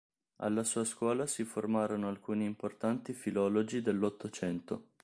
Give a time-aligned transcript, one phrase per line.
[0.37, 4.93] Alla sua scuola si formarono alcuni importanti filologi dell'Ottocento.